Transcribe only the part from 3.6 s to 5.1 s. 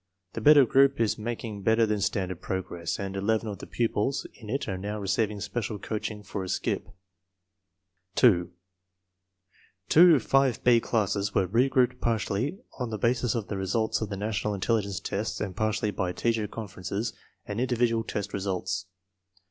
pupils in it are now